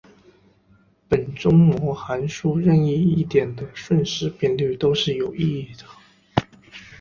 [1.07, 5.85] 本征模函数任意一点的瞬时频率都是有意义的。